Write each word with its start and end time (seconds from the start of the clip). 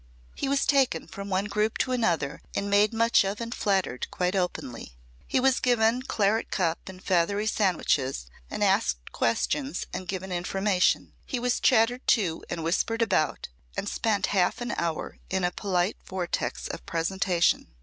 He 0.33 0.49
was 0.49 0.65
taken 0.65 1.05
from 1.05 1.29
one 1.29 1.45
group 1.45 1.77
to 1.77 1.91
another 1.91 2.41
and 2.55 2.71
made 2.71 2.91
much 2.91 3.23
of 3.23 3.39
and 3.39 3.53
flattered 3.53 4.09
quite 4.09 4.35
openly. 4.35 4.93
He 5.27 5.39
was 5.39 5.59
given 5.59 6.01
claret 6.01 6.49
cup 6.49 6.89
and 6.89 7.03
feathery 7.03 7.45
sandwiches 7.45 8.25
and 8.49 8.63
asked 8.63 9.11
questions 9.11 9.85
and 9.93 10.07
given 10.07 10.31
information. 10.31 11.13
He 11.27 11.37
was 11.39 11.59
chattered 11.59 12.07
to 12.17 12.43
and 12.49 12.63
whispered 12.63 13.03
about 13.03 13.49
and 13.77 13.87
spent 13.87 14.25
half 14.33 14.59
an 14.59 14.73
hour 14.75 15.19
in 15.29 15.43
a 15.43 15.51
polite 15.51 15.97
vortex 16.03 16.67
of 16.67 16.83
presentation. 16.87 17.67